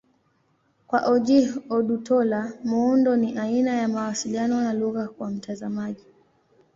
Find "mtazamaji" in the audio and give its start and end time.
5.31-6.05